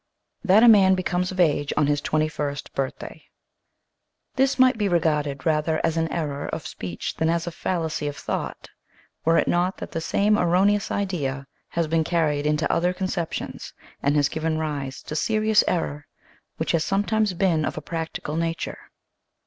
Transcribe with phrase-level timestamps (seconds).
[0.43, 3.23] THAT A MAN BECOMES OF AGE ON HIS TWENTY FIRST BIRTHDAY
[4.35, 8.17] HIS might be regarded rather as an error of speech than as a fallacy of
[8.17, 8.71] thought
[9.23, 14.15] were it not that the same erroneous idea has been carried into other conceptions and
[14.15, 16.07] has given rise to serious error
[16.57, 18.79] which has sometimes been of a practical nature.